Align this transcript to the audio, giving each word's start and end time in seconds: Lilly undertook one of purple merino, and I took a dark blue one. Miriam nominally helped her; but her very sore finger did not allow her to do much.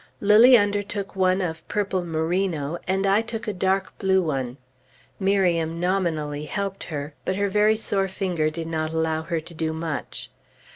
Lilly 0.19 0.57
undertook 0.57 1.15
one 1.15 1.41
of 1.41 1.67
purple 1.67 2.03
merino, 2.03 2.79
and 2.87 3.05
I 3.05 3.21
took 3.21 3.47
a 3.47 3.53
dark 3.53 3.95
blue 3.99 4.23
one. 4.23 4.57
Miriam 5.19 5.79
nominally 5.79 6.45
helped 6.45 6.85
her; 6.85 7.13
but 7.23 7.35
her 7.35 7.49
very 7.49 7.77
sore 7.77 8.07
finger 8.07 8.49
did 8.49 8.65
not 8.65 8.91
allow 8.91 9.21
her 9.21 9.39
to 9.39 9.53
do 9.53 9.73
much. 9.73 10.31